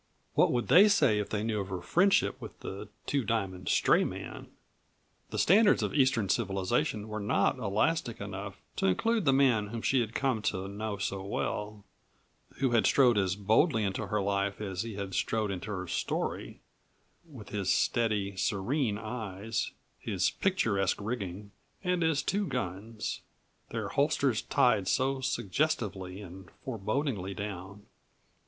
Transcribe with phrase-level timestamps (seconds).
[0.33, 4.03] What would they say if they knew of her friendship with the Two Diamond stray
[4.03, 4.47] man?
[5.29, 9.99] The standards of Eastern civilization were not elastic enough to include the man whom she
[10.01, 11.83] had come to know so well,
[12.57, 16.61] who had strode as boldly into her life as he had strode into her story,
[17.23, 21.51] with his steady, serene eyes, his picturesque rigging,
[21.83, 23.21] and his two guns,
[23.69, 27.85] their holsters tied so suggestively and forebodingly down.